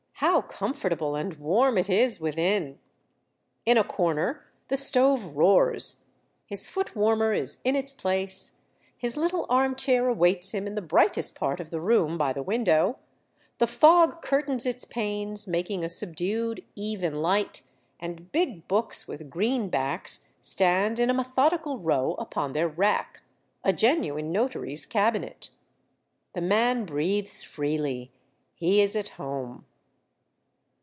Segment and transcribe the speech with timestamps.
[0.25, 2.77] How comfortable and warm it is within!
[3.65, 6.03] In a corner the stove roars;
[6.45, 8.59] his foot warmer is in its place;
[8.95, 12.43] his little arm chair awaits him in the brightest part of the room, by the
[12.43, 12.99] window;
[13.57, 17.63] the fog curtains its panes, making a subdued, even light,
[17.99, 23.21] and big books with green backs, stand in a methodical row upon their rack.
[23.63, 25.49] A genuine notary's cabinet.
[26.33, 28.11] The man breathes freely.
[28.53, 29.65] He is at home.